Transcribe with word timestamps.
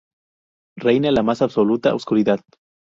Reina 0.77 1.11
la 1.11 1.21
más 1.21 1.43
absoluta 1.43 1.93
oscuridad. 1.93 2.39